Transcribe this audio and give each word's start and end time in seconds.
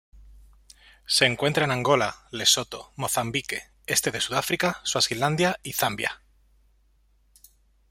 Se 1.05 1.27
encuentra 1.27 1.65
en 1.65 1.69
Angola, 1.69 2.15
Lesoto, 2.31 2.91
Mozambique, 2.95 3.69
este 3.85 4.09
de 4.09 4.19
Sudáfrica, 4.19 4.79
Suazilandia 4.83 5.59
y 5.61 5.73
Zambia. 5.73 6.23